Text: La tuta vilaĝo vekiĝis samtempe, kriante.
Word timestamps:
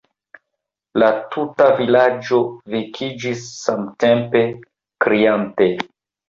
La 1.01 1.09
tuta 1.35 1.67
vilaĝo 1.81 2.39
vekiĝis 2.77 3.45
samtempe, 3.59 4.43
kriante. 5.07 5.71